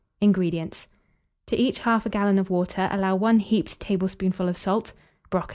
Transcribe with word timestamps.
INGREDIENTS. 0.19 0.87
To 1.45 1.55
each 1.55 1.81
1/2 1.81 2.09
gallon 2.09 2.39
of 2.39 2.49
water 2.49 2.89
allow 2.91 3.15
1 3.15 3.37
heaped 3.37 3.79
tablespoonful 3.79 4.49
of 4.49 4.57
salt; 4.57 4.93
brocoli. 5.29 5.49